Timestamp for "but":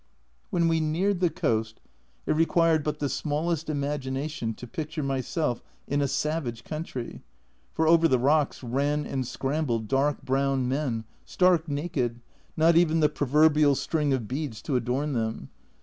2.83-2.97